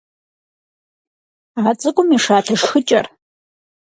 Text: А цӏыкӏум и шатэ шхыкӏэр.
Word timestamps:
А 1.69 1.71
цӏыкӏум 1.79 2.09
и 2.15 2.17
шатэ 2.23 2.55
шхыкӏэр. 2.59 3.05